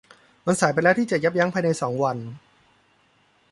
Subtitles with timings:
[0.45, 2.17] มันสายไปแล้วที่จะยับยั้งภายในสองวัน